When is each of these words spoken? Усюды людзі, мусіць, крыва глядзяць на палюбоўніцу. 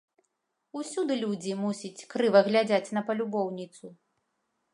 Усюды 0.79 1.17
людзі, 1.23 1.51
мусіць, 1.63 2.05
крыва 2.15 2.39
глядзяць 2.49 2.93
на 2.99 3.05
палюбоўніцу. 3.11 3.85